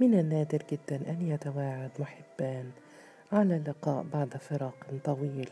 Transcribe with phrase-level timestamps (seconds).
[0.00, 2.70] من النادر جدا أن يتواعد محبان.
[3.32, 4.74] على اللقاء بعد فراق
[5.04, 5.50] طويل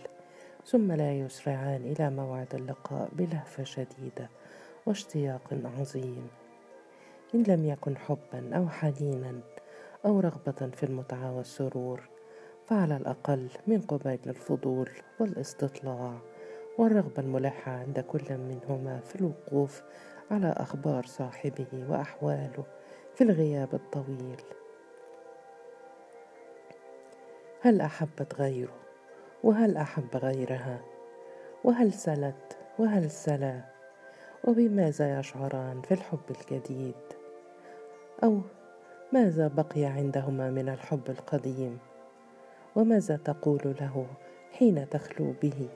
[0.67, 4.29] ثم لا يسرعان إلى موعد اللقاء بلهفة شديدة
[4.87, 6.29] واشتياق عظيم.
[7.35, 9.41] إن لم يكن حبا أو حنينا
[10.05, 12.09] أو رغبة في المتعة والسرور
[12.67, 16.19] فعلى الأقل من قبيل الفضول والاستطلاع
[16.79, 19.83] والرغبة الملحة عند كل منهما في الوقوف
[20.31, 22.65] على أخبار صاحبه وأحواله.
[23.15, 24.43] في الغياب الطويل.
[27.61, 28.77] هل أحبت غيره؟
[29.45, 30.81] وهل أحب غيرها؟
[31.65, 33.61] وهل سلت؟ وهل سلا؟
[34.45, 36.95] وبماذا يشعران في الحب الجديد؟
[38.25, 38.41] أو
[39.13, 41.79] ماذا بقي عندهما من الحب القديم؟
[42.77, 44.07] وماذا تقول له
[44.53, 45.69] حين تخلو به؟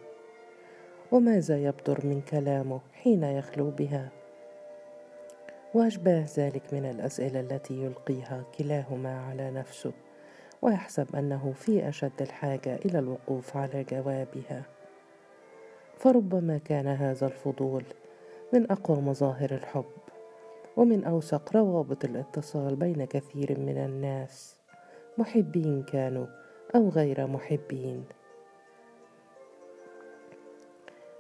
[1.13, 4.11] وماذا يبدر من كلامه حين يخلو بها؟
[5.77, 9.93] واشباه ذلك من الأسئلة التي يلقيها كلاهما على نفسه
[10.63, 14.63] ويحسب أنه في أشد الحاجة إلى الوقوف على جوابها.
[15.99, 17.85] فربما كان هذا الفضول
[18.53, 19.93] من أقوى مظاهر الحب
[20.77, 24.57] ومن اوثق روابط الاتصال بين كثير من الناس
[25.19, 26.27] محبين كانوا
[26.75, 28.05] أو غير محبين.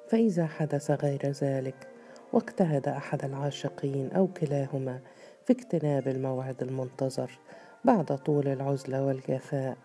[0.08, 1.95] فإذا حدث غير ذلك
[2.32, 5.00] واجتهد أحد العاشقين أو كلاهما
[5.44, 7.38] في اجتناب الموعد المنتظر
[7.84, 9.76] بعد طول العزله والجفاء.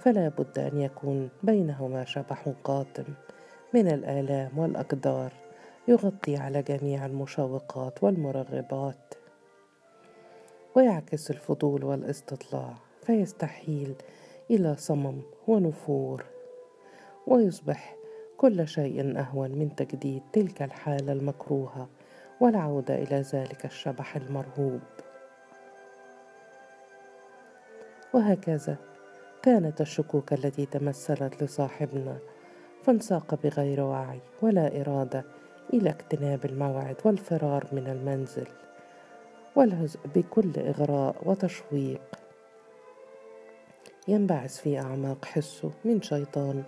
[0.00, 3.04] فلا بد أن يكون بينهما شبح قاتم
[3.74, 5.32] من الآلام والأقدار
[5.88, 9.14] يغطي على جميع المشوقات والمرغبات.
[10.76, 13.94] ويعكس الفضول والاستطلاع فيستحيل
[14.50, 16.24] إلى صمم ونفور
[17.26, 17.96] ويصبح
[18.42, 21.88] كل شيء أهون من تجديد تلك الحالة المكروهة
[22.40, 24.80] والعوده إلى ذلك الشبح المرهوب.
[28.14, 28.76] وهكذا
[29.42, 32.18] كانت الشكوك التي تمثلت لصاحبنا
[32.82, 35.24] فانساق بغير وعي ولا إرادة
[35.74, 38.46] إلى اجتناب الموعد والفرار من المنزل
[39.56, 42.21] والهزء بكل إغراء وتشويق
[44.08, 46.62] ينبعث في أعماق حسه من شيطان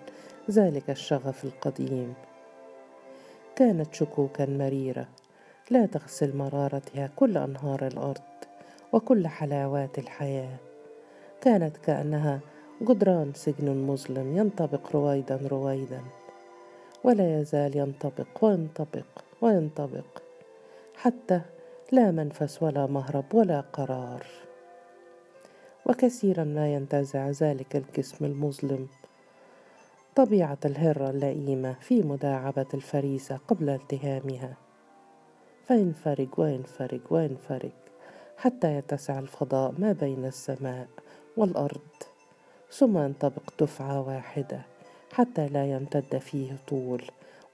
[0.50, 2.15] ذلك الشغف القديم.
[3.56, 5.09] كانت شكوكا مريرة.
[5.71, 8.21] لا تغسل مرارتها كل أنهار الأرض
[8.93, 10.56] وكل حلاوات الحياة.
[11.41, 12.41] كانت كأنها
[12.83, 16.00] جدران سجن مظلم ينطبق رويدا رويدا.
[17.05, 19.06] ولا يزال ينطبق وينطبق
[19.41, 20.23] وينطبق.
[20.97, 21.41] حتى
[21.93, 24.27] لا منفس ولا مهرب ولا قرار.
[25.87, 28.89] وكثيرا ما ينتزع ذلك الجسم المظلم.
[30.17, 34.56] طبيعة الهرة اللئيمة في مداعبة الفريسة قبل التهامها.
[35.69, 37.73] فينفرج وينفرج وينفرج
[38.37, 40.89] حتى يتسع الفضاء ما بين السماء
[41.37, 41.81] والأرض.
[42.71, 44.61] ثم ينطبق دفعة واحدة
[45.12, 47.03] حتى لا يمتد فيه طول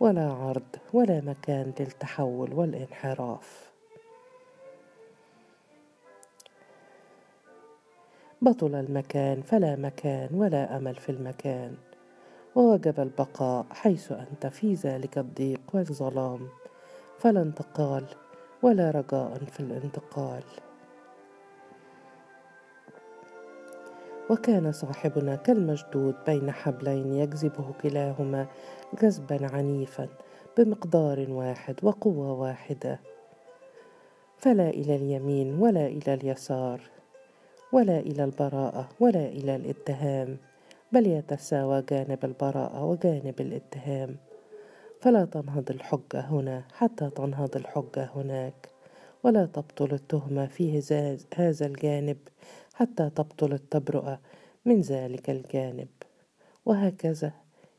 [0.00, 3.69] ولا عرض ولا مكان للتحول والانحراف.
[8.42, 11.74] بطل المكان فلا مكان ولا أمل في المكان.
[12.54, 16.48] ووجب البقاء حيث أنت في ذلك الضيق والظلام.
[17.18, 18.04] فلا انتقال
[18.62, 20.42] ولا رجاء في الانتقال.
[24.30, 28.46] وكان صاحبنا كالمشدود بين حبلين يجذبه كلاهما
[29.02, 30.08] جذبا عنيفا
[30.58, 33.00] بمقدار واحد وقوة واحدة.
[34.38, 36.99] فلا إلى اليمين ولا إلى اليسار.
[37.72, 40.36] ولا إلى البراءة ولا إلى الإتهام
[40.92, 44.16] بل يتساوى جانب البراءة وجانب الإتهام.
[45.00, 48.68] فلا تنهض الحجة هنا حتى تنهض الحجة هناك
[49.24, 50.82] ولا تبطل التهمه في
[51.34, 52.16] هذا الجانب
[52.74, 54.18] حتى تبطل التبرؤه
[54.64, 55.88] من ذلك الجانب.
[56.66, 57.32] وهكذا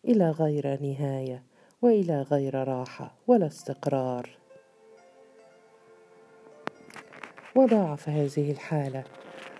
[0.05, 1.43] إلى غير نهاية
[1.81, 4.29] وإلى غير راحة ولا استقرار.
[7.55, 9.03] وضاعف هذه الحالة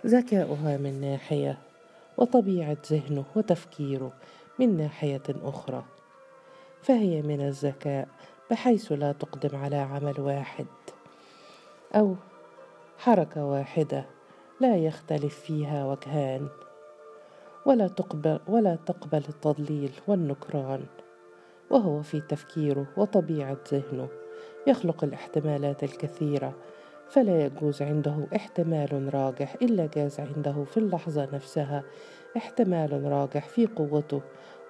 [0.06, 1.58] ذكاؤها من ناحية
[2.16, 4.12] وطبيعة ذهنه وتفكيره
[4.58, 5.84] من ناحية أخرى.
[6.82, 8.08] فهي من الذكاء
[8.50, 10.66] بحيث لا تقدم على عمل واحد
[11.94, 12.14] أو
[12.98, 14.04] حركة واحدة
[14.60, 16.48] لا يختلف فيها وجهان.
[17.66, 20.86] ولا تقبل ولا تقبل التضليل والنكران.
[21.70, 24.08] وهو في تفكيره وطبيعة ذهنه
[24.66, 26.54] يخلق الاحتمالات الكثيرة
[27.12, 31.82] فلا يجوز عنده احتمال راجح إلا جاز عنده في اللحظة نفسها.
[32.36, 34.20] احتمال راجح في قوته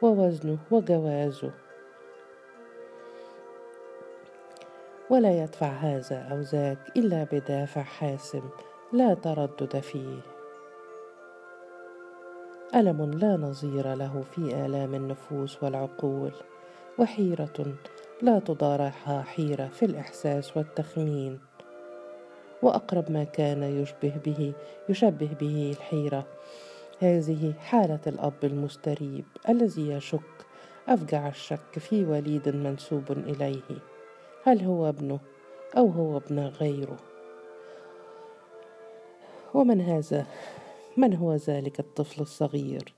[0.02, 1.50] ووزنه وجوازه.
[5.10, 8.42] ولا يدفع هذا أو ذاك إلا بدافع حاسم
[8.92, 10.20] لا تردد فيه.
[12.74, 16.32] ألم لا نظير له في آلام النفوس والعقول
[16.98, 17.74] وحيرة
[18.22, 21.51] لا تضارعها حيرة في الإحساس والتخمين.
[22.62, 24.52] وأقرب ما كان يشبه به
[24.88, 26.26] يشبه به الحيرة.
[27.00, 30.46] هذه حالة الأب المستريب الذي يشك
[30.88, 33.78] أفجع الشك في وليد منسوب إليه.
[34.44, 35.20] هل هو ابنه
[35.76, 36.96] أو هو ابن غيره؟
[39.54, 40.26] ومن هذا
[40.96, 42.94] من هو ذلك الطفل الصغير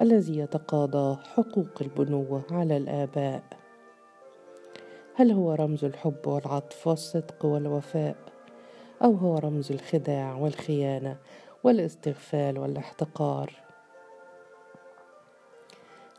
[0.00, 3.42] الذي يتقاضى حقوق البنوة على الآباء؟
[5.14, 8.29] هل هو رمز الحب والعطف والصدق والوفاء؟
[9.02, 11.16] أو هو رمز الخداع والخيانة
[11.64, 13.52] والاستغفال والاحتقار.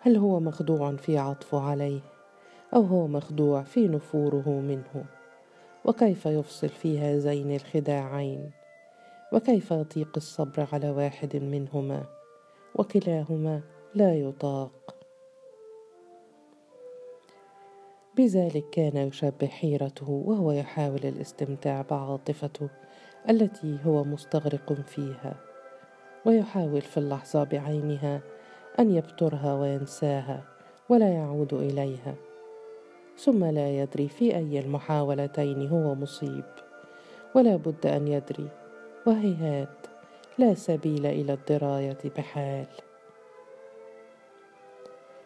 [0.01, 2.01] هل هو مخدوع في عطفه عليه
[2.73, 5.05] أو هو مخدوع في نفوره منه؟
[5.85, 8.51] وكيف يفصل في هذين الخداعين؟
[9.33, 12.03] وكيف يطيق الصبر على واحد منهما؟
[12.75, 13.61] وكلاهما
[13.95, 15.00] لا يطاق.
[18.17, 22.69] بذلك كان يشبه حيرته وهو يحاول الاستمتاع بعاطفته
[23.29, 25.35] التي هو مستغرق فيها
[26.25, 28.21] ويحاول في اللحظة بعينها
[28.79, 30.43] أن يبترها وينساها
[30.89, 32.15] ولا يعود إليها
[33.17, 36.45] ثم لا يدري في أي المحاولتين هو مصيب
[37.35, 38.47] ولا بد أن يدري
[39.07, 39.87] وهيهات
[40.37, 42.90] لا سبيل إلى الدراية بحال.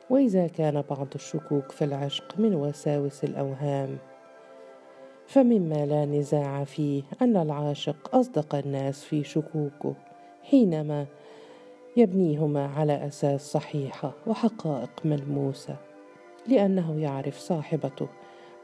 [0.09, 3.97] وإذا كان بعض الشكوك في العشق من وساوس الأوهام.
[5.27, 9.95] فمما لا نزاع فيه أن العاشق أصدق الناس في شكوكه
[10.43, 11.05] حينما
[11.97, 15.75] يبنيهما على أساس صحيحه وحقائق ملموسة
[16.47, 18.07] لأنه يعرف صاحبته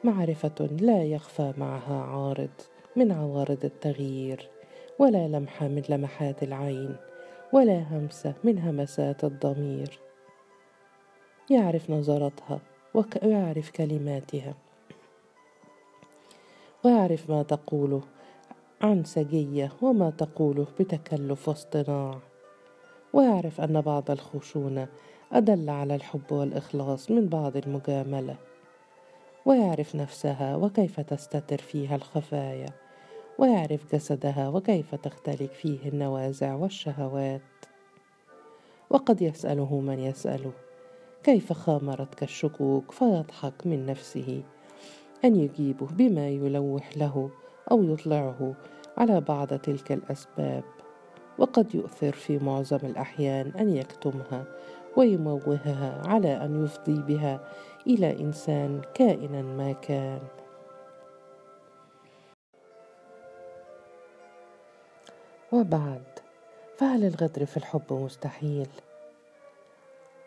[0.03, 2.49] معرفة لا يخفى معها عارض
[2.95, 4.49] من عوارض التغيير
[4.99, 6.95] ولا لمحه من لمحات العين
[7.53, 9.99] ولا همسة من همسات الضمير.
[11.51, 12.59] يعرف نظرتها
[12.93, 14.53] ويعرف كلماتها.
[16.85, 18.01] ويعرف ما تقوله
[18.81, 22.19] عن سجية وما تقوله بتكلف واصطناع.
[23.13, 24.87] ويعرف أن بعض الخشونة
[25.31, 28.35] أدل على الحب والإخلاص من بعض المجاملة.
[29.45, 32.69] ويعرف نفسها وكيف تستتر فيها الخفايا.
[33.37, 37.41] ويعرف جسدها وكيف تختلف فيه النوازع والشهوات.
[38.89, 40.51] وقد يسأله من يسأله.
[41.23, 44.43] كيف خامرتك الشكوك فيضحك من نفسه؟
[45.25, 47.29] أن يجيبه بما يلوح له
[47.71, 48.53] أو يطلعه
[48.97, 50.63] على بعض تلك الأسباب.
[51.37, 54.45] وقد يؤثر في معظم الأحيان أن يكتمها
[54.97, 57.39] ويموهها على أن يفضي بها
[57.87, 60.21] إلى إنسان كائنا ما كان.
[65.51, 66.03] وبعد
[66.77, 68.67] فهل الغدر في الحب مستحيل.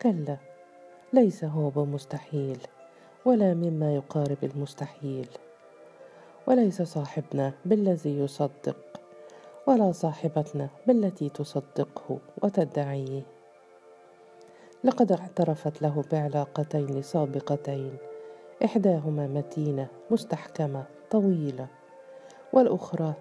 [0.01, 0.37] كلا
[1.15, 2.57] ليس هو بمستحيل
[3.25, 5.27] ولا مما يقارب المستحيل.
[6.47, 8.77] وليس صاحبنا بالذي يصدق
[9.67, 13.21] ولا صاحبتنا بالتي تصدقه وتدعيه.
[14.83, 17.97] لقد اعترفت له بعلاقتين سابقتين
[18.65, 21.67] إحداهما متينة مستحكمة طويلة
[22.53, 23.13] والأخرى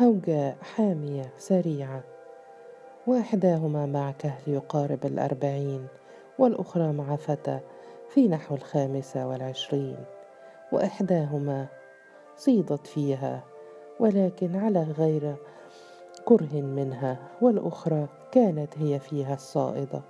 [0.00, 2.02] هوجاء حامية سريعة
[3.06, 5.86] وإحداهما مع كهل يقارب الأربعين.
[6.42, 7.60] والأخرى مع فتى
[8.08, 9.96] في نحو الخامسة والعشرين
[10.72, 11.66] وإحداهما
[12.36, 13.44] صيدت فيها
[14.00, 15.36] ولكن على غير
[16.24, 20.02] كره منها والأخرى كانت هي فيها الصائدة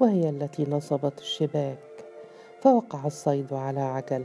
[0.00, 2.04] وهي التي نصبت الشباك
[2.60, 4.24] فوقع الصيد على عجل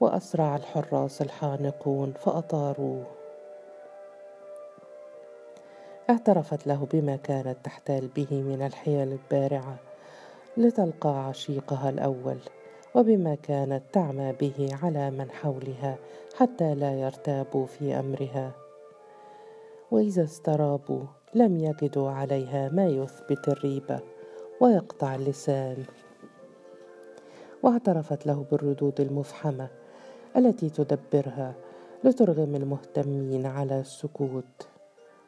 [0.00, 3.04] وأسرع الحراس الحانقون فأطاروه.
[6.10, 9.87] اعترفت له بما كانت تحتال به من الحيل البارعة
[10.58, 12.38] لتلقى عشيقها الأول
[12.94, 15.96] وبما كانت تعمى به على من حولها
[16.36, 18.52] حتى لا يرتابوا في أمرها.
[19.90, 21.02] وإذا استرابوا
[21.34, 24.00] لم يجدوا عليها ما يثبت الريبة
[24.60, 25.84] ويقطع اللسان.
[27.62, 29.68] واعترفت له بالردود المفحمة
[30.36, 31.54] التي تدبرها
[32.04, 34.68] لترغم المهتمين على السكوت.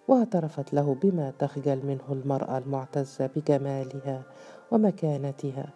[0.09, 4.23] واعترفت له بما تخجل منه المرأة المعتزة بجمالها
[4.71, 5.73] ومكانتها.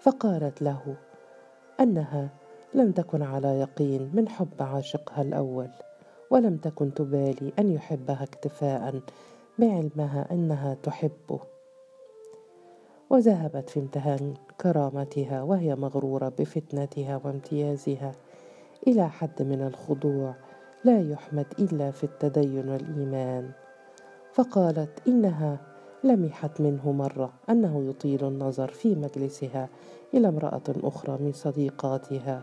[0.00, 0.96] فقالت له
[1.80, 2.28] أنها
[2.74, 5.70] لم تكن على يقين من حب عاشقها الأول
[6.30, 9.00] ولم تكن تبالي أن يحبها اكتفاء
[9.58, 11.40] بعلمها أنها تحبه.
[13.10, 18.12] وذهبت في امتهان كرامتها وهي مغرورة بفتنتها وامتيازها
[18.86, 20.34] إلى حد من الخضوع
[20.84, 23.50] لا يحمد إلا في التدين والإيمان.
[24.32, 25.67] فقالت إنها
[26.04, 29.68] لمحت منه مرة أنه يطيل النظر في مجلسها
[30.14, 32.42] إلى امرأة أخرى من صديقاتها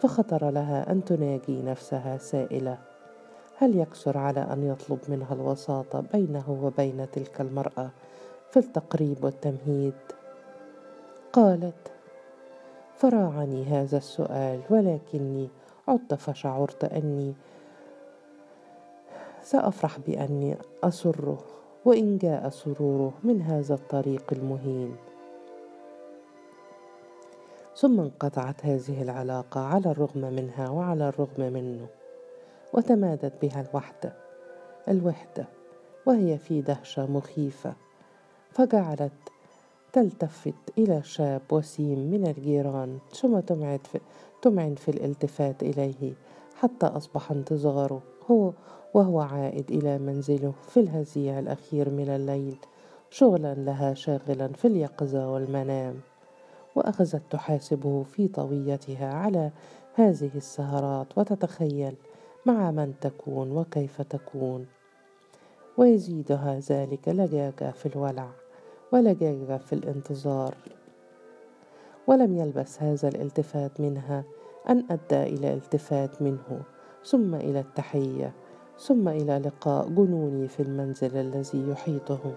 [0.00, 2.78] فخطر لها أن تناجي نفسها سائلة.
[3.56, 7.90] هل يكسر على أن يطلب منها الوساطة بينه وبين تلك المرأة
[8.50, 9.94] في التقريب والتمهيد؟
[11.32, 11.92] قالت
[12.96, 15.48] فراعني هذا السؤال ولكني
[15.88, 17.34] عدت فشعرت أني
[19.42, 21.51] سأفرح بأني أسره
[21.84, 24.96] وإن جاء سروره من هذا الطريق المهين.
[27.76, 31.86] ثم انقطعت هذه العلاقة على الرغم منها وعلى الرغم منه
[32.72, 34.12] وتمادت بها الوحدة
[34.88, 35.46] الوحدة
[36.06, 37.74] وهي في دهشة مخيفة
[38.50, 39.12] فجعلت
[39.92, 44.00] تلتفت إلى شاب وسيم من الجيران ثم تمعن في,
[44.42, 46.14] تمعن في الالتفات إليه
[46.56, 48.52] حتى أصبح انتظاره هو
[48.94, 52.56] وهو عائد إلى منزله في الهزيع الأخير من الليل
[53.10, 56.00] شغلا لها شاغلا في اليقظة والمنام.
[56.74, 59.50] وأخذت تحاسبه في طويتها على
[59.94, 61.94] هذه السهرات وتتخيل
[62.46, 64.66] مع من تكون وكيف تكون.
[65.78, 68.28] ويزيدها ذلك لجاجة في الولع
[68.92, 70.54] ولجاجة في الانتظار.
[72.06, 74.24] ولم يلبس هذا الالتفات منها
[74.68, 76.62] أن أدى إلى التفات منه
[77.04, 78.32] ثم إلى التحية.
[78.78, 82.34] ثم إلى لقاء جنوني في المنزل الذي يحيطه.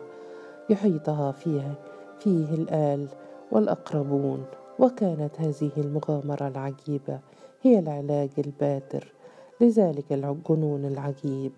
[0.70, 1.74] يحيطها فيه
[2.20, 3.08] فيه الآل
[3.52, 4.46] والأقربون
[4.80, 7.20] وكانت هذه المغامرة العجيبة
[7.62, 9.14] هي العلاج الباتر
[9.62, 11.52] لذلك الجنون العجيب.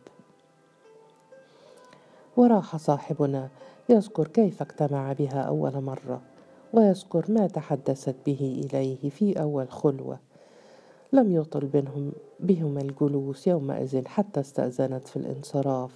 [2.38, 3.50] وراح صاحبنا
[3.90, 6.22] يذكر كيف اجتمع بها أول مرة
[6.74, 10.20] ويذكر ما تحدثت به إليه في أول خلوة.
[11.14, 15.92] لم يطل بينهم بهم الجلوس يومئذ حتى استأذنت في الانصراف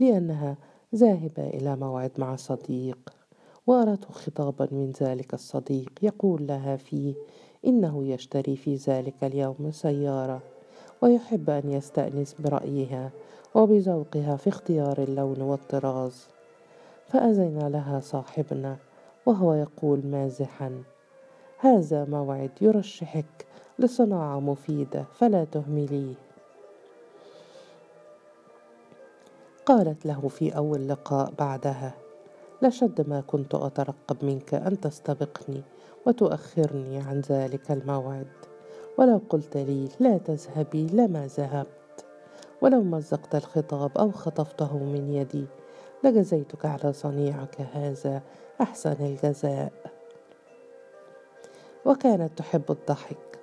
[0.00, 0.56] لأنها
[0.94, 2.98] ذاهبة إلى موعد مع صديق.
[3.66, 7.14] وأرته خطابا من ذلك الصديق يقول لها فيه
[7.66, 10.40] إنه يشتري في ذلك اليوم سيارة
[11.02, 13.10] ويحب أن يستأنس برأيها
[13.54, 16.26] وبذوقها في اختيار اللون والطراز.
[17.08, 18.76] فأذن لها صاحبنا
[19.26, 20.82] وهو يقول مازحا
[21.58, 23.46] هذا موعد يرشحك
[23.78, 26.14] لصناعة مفيدة فلا تهمليه
[29.66, 31.94] قالت له في أول لقاء بعدها
[32.62, 35.62] لشد ما كنت أترقب منك أن تستبقني
[36.06, 38.26] وتؤخرني عن ذلك الموعد.
[38.98, 42.04] ولو قلت لي لا تذهبي لما ذهبت.
[42.62, 45.46] ولو مزقت الخطاب أو خطفته من يدي
[46.04, 48.22] لجزيتك على صنيعك هذا
[48.60, 49.72] أحسن الجزاء.
[51.84, 53.37] وكانت تحب الضحك.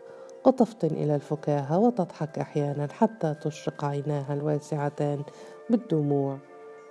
[0.46, 5.24] وتفطن إلى الفكاهة وتضحك أحيانا حتى تشرق عيناها الواسعتان
[5.70, 6.38] بالدموع.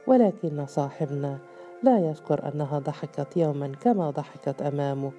[0.06, 1.38] ولكن صاحبنا
[1.82, 5.12] لا يذكر أنها ضحكت يوما كما ضحكت أمامه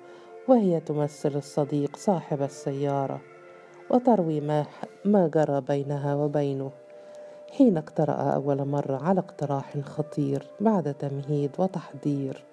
[0.47, 3.21] وهي تمثل الصديق صاحب السيارة
[3.89, 4.65] وتروي ما,
[5.05, 6.71] ما جرى بينها وبينه.
[7.51, 12.43] حين اقترأ أول مرة على اقتراح خطير بعد تمهيد وتحضير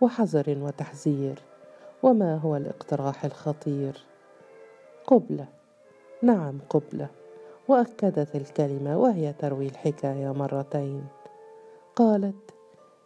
[0.00, 1.38] وحذر وتحذير
[2.02, 4.11] وما هو الاقتراح الخطير؟
[5.06, 5.46] قبلة.
[6.22, 7.08] نعم قبلة.
[7.68, 11.04] وأكدت الكلمة وهي تروي الحكاية مرتين.
[11.96, 12.54] قالت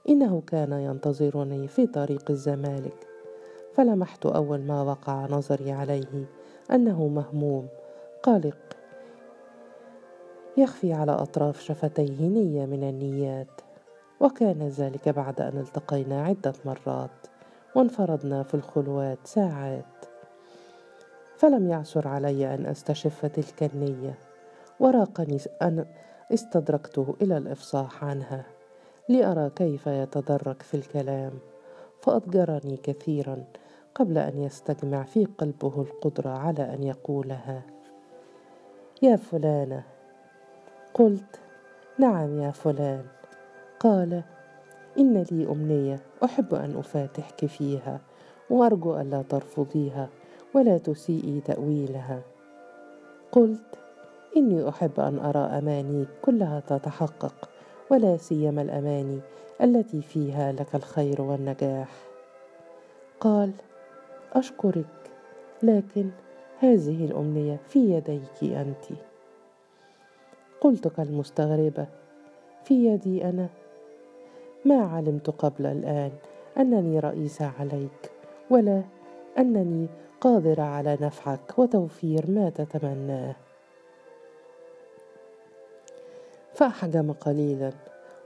[0.08, 3.06] إنه كان ينتظرني في طريق الزمالك.
[3.74, 6.24] فلمحت أول ما وقع نظري عليه
[6.70, 7.68] أنه مهموم.
[8.22, 8.58] قلق
[10.56, 13.60] يخفي على أطراف شفتيه نية من النيات.
[14.20, 17.10] وكان ذلك بعد أن التقينا عدة مرات.
[17.74, 20.05] وانفردنا في الخلوات ساعات.
[21.38, 24.18] فلم يعثر علي أن أستشف تلك النية.
[24.80, 25.86] وراقني أن
[26.32, 28.44] استدركته إلى الإفصاح عنها
[29.08, 31.32] لأرى كيف يتدرج في الكلام.
[32.00, 33.44] فأضجرني كثيرا
[33.94, 37.62] قبل أن يستجمع في قلبه القدرة على أن يقولها.
[39.02, 39.82] يا فلانة.
[40.94, 41.40] قلت
[41.98, 43.04] نعم يا فلان.
[43.80, 44.22] قال
[44.98, 48.00] إن لي أمنية أحب أن أفاتحك فيها
[48.50, 50.08] وأرجو ألا ترفضيها.
[50.56, 52.22] ولا تسيئي تأويلها.
[53.32, 53.78] قلت
[54.36, 57.48] إني أحب أن أرى أمانيك كلها تتحقق
[57.90, 59.20] ولا سيما الأماني
[59.62, 61.88] التي فيها لك الخير والنجاح.
[63.20, 63.50] قال
[64.32, 65.10] أشكرك
[65.62, 66.10] لكن
[66.58, 68.98] هذه الأمنية في يديك أنت.
[70.60, 71.86] قلت كالمستغربة
[72.64, 73.48] في يدي أنا.
[74.64, 76.12] ما علمت قبل الآن
[76.58, 78.10] أنني رئيسة عليك
[78.50, 78.82] ولا
[79.38, 79.86] أنني
[80.20, 83.36] قادرة على نفعك وتوفير ما تتمناه.
[86.54, 87.72] فأحجم قليلا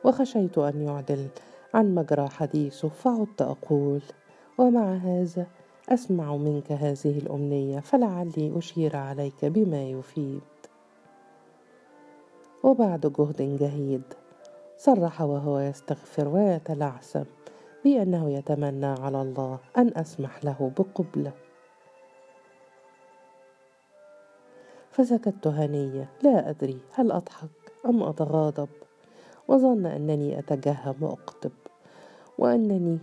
[0.05, 1.29] وخشيت أن يعدل
[1.75, 4.03] عن مجرى حديثه فعدت أقول
[4.59, 5.47] ومع هذا
[5.89, 10.41] أسمع منك هذه الأمنية فلعلي أشير عليك بما يفيد.
[12.63, 14.03] وبعد جهد جهيد
[14.79, 17.25] صرح وهو يستغفر ويتلعثم
[17.85, 21.33] بأنه يتمنى على الله أن أسمح له بقبلة.
[25.01, 27.49] فسكت هنية لا أدري هل أضحك
[27.87, 28.69] أم أتغاضب.
[29.49, 31.51] وظن أنني أتجهم وأقطب
[32.39, 32.99] وأنني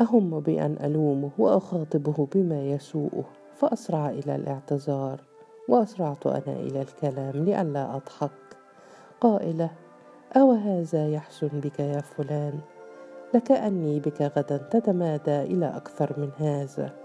[0.00, 3.24] أهم بأن ألومه وأخاطبه بما يسوءه.
[3.54, 5.20] فأسرع إلى الاعتذار.
[5.68, 8.30] وأسرعت أنا إلى الكلام لئلا أضحك.
[9.20, 9.70] قائلة
[10.36, 12.58] أو هذا يحسن بك يا فلان؟
[13.34, 17.01] لكأني بك غدا تتمادى إلى أكثر من هذا.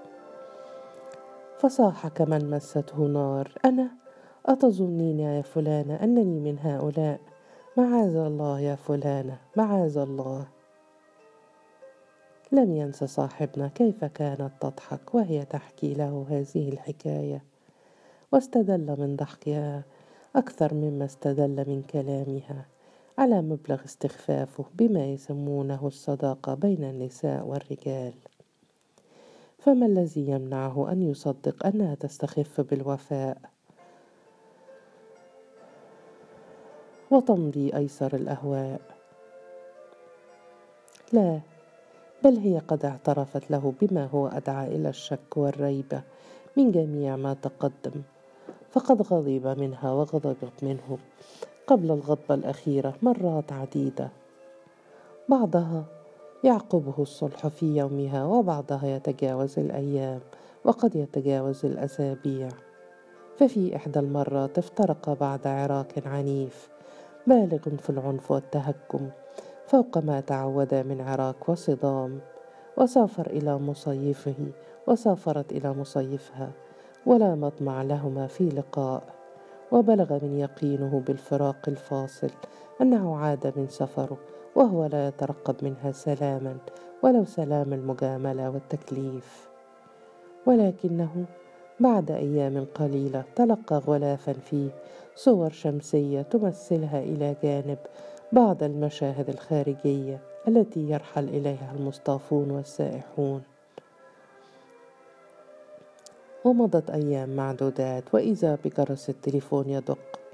[1.59, 3.51] فصاح كمن مسته نار.
[3.65, 3.91] أنا
[4.45, 7.19] أتظنين يا فلانة أنني من هؤلاء؟
[7.77, 10.47] معاذ الله يا فلانة معاذ الله.
[12.51, 17.43] لم ينس صاحبنا كيف كانت تضحك وهي تحكي له هذه الحكاية.
[18.31, 19.83] واستدل من ضحكها
[20.35, 22.65] أكثر مما استدل من كلامها
[23.17, 28.13] على مبلغ استخفافه بما يسمونه الصداقة بين النساء والرجال.
[29.67, 33.37] فما الذي يمنعه أن يصدق أنها تستخف بالوفاء؟
[37.11, 38.81] وتمضي أيسر الأهواء.
[41.13, 41.39] لا
[42.23, 46.01] بل هي قد اعترفت له بما هو أدعى إلى الشك والريبه
[46.57, 48.01] من جميع ما تقدم.
[48.69, 50.97] فقد غضب منها وغضبت منه.
[51.67, 54.09] قبل الغضبه الاخيره مرات عديدة.
[55.29, 55.96] بعضها
[56.43, 60.19] يعقبه الصلح في يومها وبعضها يتجاوز الأيام
[60.63, 62.49] وقد يتجاوز الأسابيع.
[63.37, 66.69] ففي إحدى المرات افترقا بعد عراك عنيف
[67.27, 69.09] بالغ في العنف والتهكم
[69.67, 72.19] فوق ما تعودا من عراك وصدام
[72.77, 74.51] وسافر إلى مصيفه
[74.87, 76.51] وسافرت إلى مصيفها
[77.05, 79.03] ولا مطمع لهما في لقاء
[79.71, 82.29] وبلغ من يقينه بالفراق الفاصل
[82.81, 84.17] أنه عاد من سفره
[84.57, 86.57] وهو لا يترقب منها سلاما
[87.03, 89.47] ولو سلام المجاملة والتكليف.
[90.45, 91.25] ولكنه
[91.79, 94.69] بعد أيام قليلة تلقى غلافا فيه
[95.15, 97.77] صور شمسية تمثلها إلى جانب
[98.31, 103.41] بعض المشاهد الخارجية التي يرحل إليها المصطافون والسائحون.
[106.45, 110.26] ومضت أيام معدودات وإذا بجرس التليفون يدق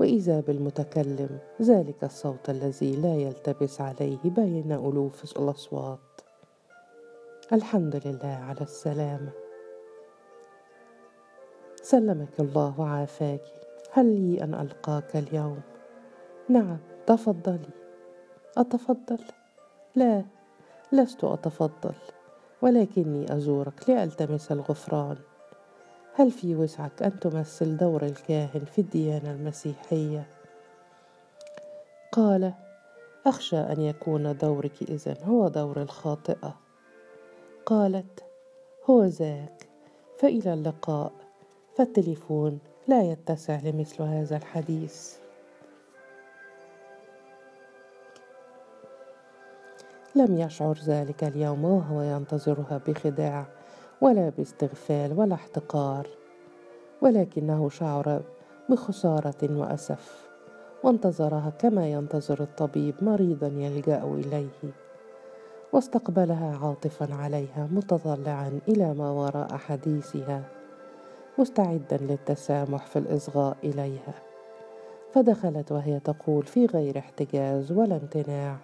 [0.00, 5.98] وإذا بالمتكلم ذلك الصوت الذي لا يلتبس عليه بين ألوف الأصوات.
[7.52, 9.32] الحمد لله على السلامة.
[11.82, 13.40] سلمك الله وعافاك
[13.92, 15.60] هل لي أن ألقاك اليوم؟
[16.48, 17.70] نعم تفضلي
[18.56, 19.18] أتفضل؟
[19.94, 20.24] لا
[20.92, 21.94] لست أتفضل
[22.62, 25.16] ولكني أزورك لألتمس الغفران.
[26.16, 30.26] هل في وسعك أن تمثل دور الكاهن في الديانة المسيحية؟
[32.12, 32.54] قال
[33.26, 36.56] أخشى أن يكون دورك إذن هو دور الخاطئة.
[37.66, 38.24] قالت
[38.90, 39.66] هو ذاك
[40.18, 41.12] فإلى اللقاء.
[41.76, 45.16] فالتليفون لا يتسع لمثل هذا الحديث.
[50.14, 53.46] لم يشعر ذلك اليوم وهو ينتظرها بخداع.
[54.04, 56.08] ولا باستغفال ولا احتقار
[57.02, 58.22] ولكنه شعر
[58.70, 60.28] بخسارة وأسف
[60.82, 64.72] وانتظرها كما ينتظر الطبيب مريضا يلجأ إليه
[65.72, 70.42] واستقبلها عاطفا عليها متطلعا إلى ما وراء حديثها
[71.38, 74.14] مستعدا للتسامح في الإصغاء إليها
[75.12, 78.56] فدخلت وهي تقول في غير احتجاز ولا امتناع.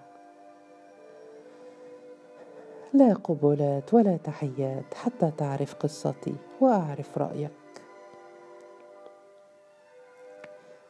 [2.94, 7.50] لا قبلات ولا تحيات حتى تعرف قصتي وأعرف رأيك.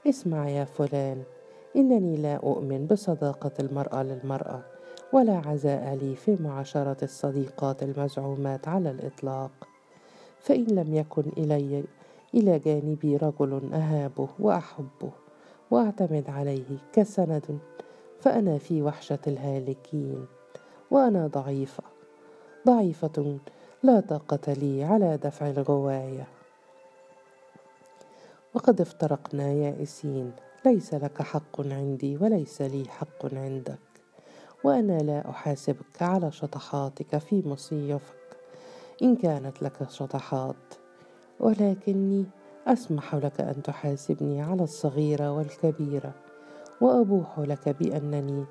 [0.07, 1.23] اسمع يا فلان
[1.77, 4.63] إنني لا أؤمن بصداقة المرأة للمرأة
[5.13, 9.51] ولا عزاء لي في معاشرة الصديقات المزعومات على الإطلاق.
[10.39, 11.85] فإن لم يكن إلي
[12.35, 15.11] إلى جانبي رجل اهابه وأحبه
[15.71, 17.59] وأعتمد عليه كسند
[18.21, 20.27] فأنا في وحشة الهالكين.
[20.91, 21.83] وأنا ضعيفة.
[22.67, 23.39] ضعيفة
[23.83, 26.27] لا طاقة لي على دفع الغواية.
[28.55, 30.33] وقد افترقنا يائسين
[30.67, 33.79] ليس لك حق عندي وليس لي حق عندك.
[34.65, 38.37] وأنا لا أحاسبك على شطحاتك في مصيفك.
[39.03, 40.75] إن كانت لك شطحات.
[41.41, 42.25] ولكني
[42.67, 46.13] أسمح لك أن تحاسبني على الصغيرة والكبيرة.
[46.81, 48.45] وأبوح لك بأنني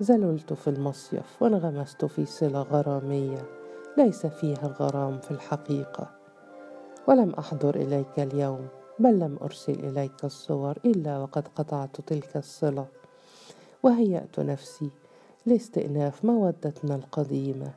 [0.00, 3.46] زللت في المصيف وانغمست في صلة غرامية
[3.98, 6.10] ليس فيها غرام في الحقيقة.
[7.08, 12.86] ولم أحضر إليك اليوم بل لم أرسل إليك الصور إلا وقد قطعت تلك الصلة.
[13.82, 14.90] وهيأت نفسي
[15.46, 17.70] لاستئناف مودتنا القديمة.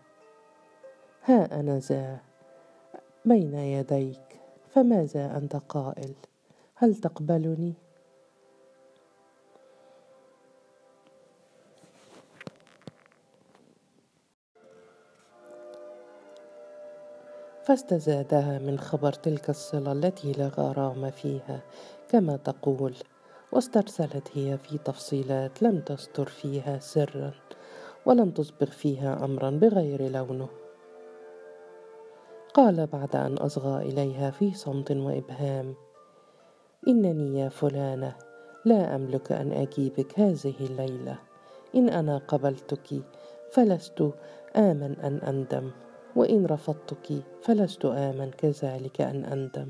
[1.23, 2.19] ها أنا ذا
[3.25, 6.13] بين يديك فماذا أنت قائل؟
[6.75, 7.73] هل تقبلني؟
[17.67, 21.61] فاستزادها من خبر تلك الصلة التي لا غرام فيها
[22.09, 22.95] كما تقول
[23.51, 27.31] واسترسلت هي في تفصيلات لم تستر فيها سرا
[28.05, 30.47] ولم تصبغ فيها أمرا بغير لونه.
[32.53, 35.75] قال بعد أن أصغى إليها في صمت وإبهام
[36.87, 38.15] إنني يا فلانة
[38.65, 41.19] لا أملك أن أجيبك هذه الليلة.
[41.75, 43.03] إن أنا قبلتك
[43.51, 44.11] فلست
[44.55, 45.71] آمن أن أندم.
[46.17, 49.69] وإن رفضتك فلست آمن كذلك أن أندم.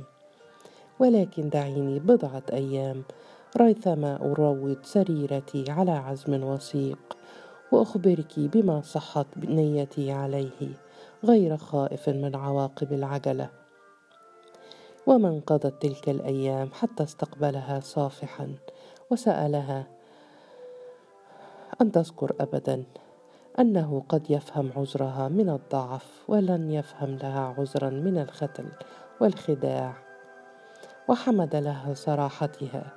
[1.00, 3.04] ولكن دعيني بضعة أيام
[3.58, 7.18] ريثما أروض سريرتي على عزم وثيق
[7.72, 10.70] وأخبرك بما صحت نيتي عليه
[11.24, 13.50] غير خائف من عواقب العجلة.
[15.08, 18.56] وما انقضت تلك الأيام حتى استقبلها صافحا
[19.12, 19.88] وسألها
[21.82, 22.84] أن تذكر أبدا.
[23.60, 28.68] أنه قد يفهم عذرها من الضعف ولن يفهم لها عذرا من الختل
[29.22, 29.94] والخداع.
[31.08, 32.94] وحمد لها صراحتها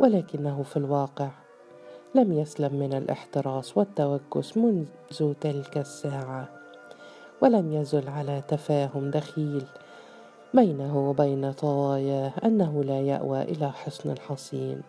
[0.00, 1.28] ولكنه في الواقع
[2.14, 4.86] لم يسلم من الإحتراس والتوكس منذ
[5.40, 6.48] تلك الساعة
[7.40, 9.64] ولم يزل على تفاهم دخيل
[10.54, 14.82] بينه وبين طواياه أنه لا يأوى إلى حصن حصين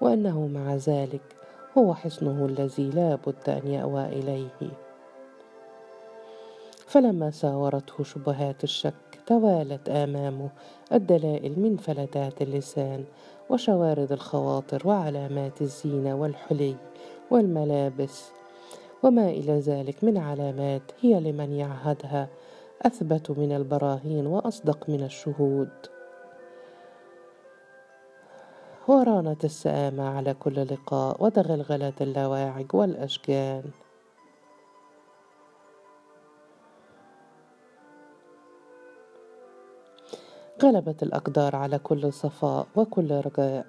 [0.00, 1.39] وأنه مع ذلك
[1.78, 4.70] هو حصنه الذي لا بد أن يأوى إليه.
[6.86, 8.94] فلما ساورته شبهات الشك
[9.26, 10.50] توالت آمامه
[10.92, 13.04] الدلائل من فلتات اللسان
[13.50, 16.76] وشوارد الخواطر وعلامات الزينة والحلي
[17.30, 18.30] والملابس
[19.02, 22.28] وما إلى ذلك من علامات هي لمن يعهدها
[22.82, 25.70] أثبت من البراهين وأصدق من الشهود.
[28.90, 33.62] ورانت السآمة على كل لقاء وتغلغلت اللواعج والأشجان
[40.62, 43.66] غلبت الأقدار على كل صفاء وكل رجاء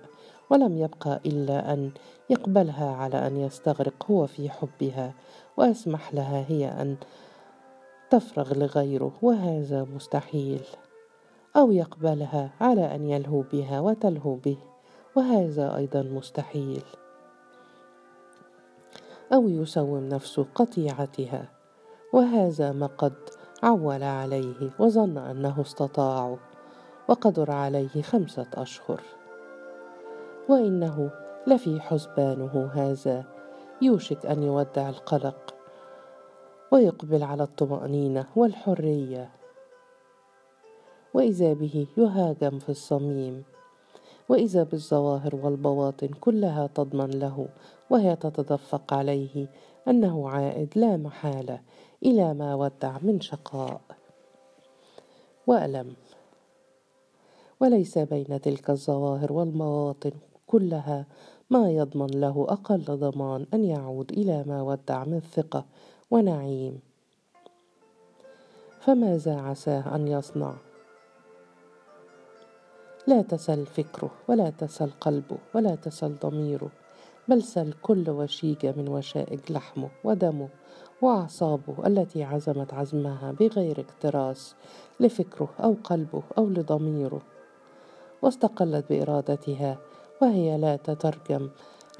[0.50, 1.92] ولم يبقى إلا أن
[2.30, 5.14] يقبلها على أن يستغرق هو في حبها
[5.58, 6.96] ويسمح لها هي أن
[8.10, 10.62] تفرغ لغيره وهذا مستحيل.
[11.56, 14.71] أو يقبلها على أن يلهو بها وتلهو به.
[15.16, 16.84] وهذا أيضا مستحيل.
[19.34, 21.50] أو يسوم نفسه قطيعتها
[22.14, 23.14] وهذا ما قد
[23.64, 26.38] عول عليه وظن أنه استطاع
[27.08, 29.02] وقدر عليه خمسة أشهر.
[30.50, 31.12] وإنه
[31.48, 33.26] لفي حسبانه هذا
[33.82, 35.56] يوشك أن يودع القلق
[36.72, 39.30] ويقبل على الطمأنينة والحرية.
[41.14, 43.44] وإذا به يهاجم في الصميم
[44.32, 47.48] وإذا بالظواهر والبواطن كلها تضمن له
[47.90, 49.48] وهي تتدفق عليه
[49.88, 51.60] أنه عائد لا محالة
[52.06, 53.82] إلى ما ودع من شقاء.
[55.48, 55.94] وألم
[57.60, 60.12] وليس بين تلك الظواهر والمواطن
[60.48, 61.06] كلها
[61.50, 65.66] ما يضمن له أقل ضمان أن يعود إلى ما ودع من ثقة
[66.12, 66.80] ونعيم.
[68.80, 70.71] فماذا عساه أن يصنع
[73.08, 76.70] لا تسل فكره ولا تسل قلبه ولا تسل ضميره
[77.28, 80.50] بل سل كل وشيجة من وشائج لحمه ودمه
[81.02, 84.54] وأعصابه التي عزمت عزمها بغير اكتراث
[85.00, 87.22] لفكره أو قلبه أو لضميره.
[88.22, 89.78] واستقلت بإرادتها
[90.22, 91.50] وهي لا تترجم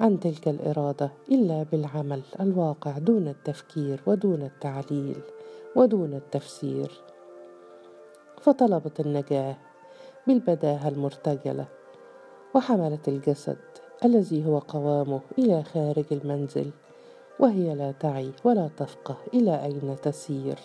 [0.00, 5.20] عن تلك الإرادة إلا بالعمل الواقع دون التفكير ودون التعليل
[5.76, 7.00] ودون التفسير.
[8.40, 9.56] فطلبت النجاة
[10.26, 11.66] بالبداهة المرتجلة
[12.54, 13.58] وحملت الجسد
[14.04, 16.70] الذي هو قوامه إلى خارج المنزل
[17.40, 20.58] وهي لا تعي ولا تفقه إلى أين تسير.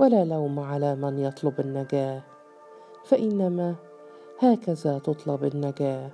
[0.00, 2.22] ولا لوم على من يطلب النجاة
[3.04, 3.74] فإنما
[4.38, 6.10] هكذا تطلب النجاة.